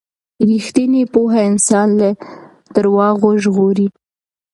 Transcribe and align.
ریښتینې 0.49 1.03
پوهه 1.13 1.41
انسان 1.49 1.87
له 1.99 2.09
درواغو 2.75 3.29
ژغوري. 3.43 3.87